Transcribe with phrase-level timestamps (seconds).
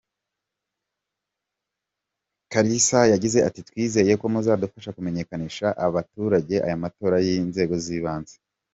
[2.51, 8.35] Kalisa yagize ati “Twizeye ko muzadufasha kumenyesha abaturage aya matora y’inzego z’ibanze.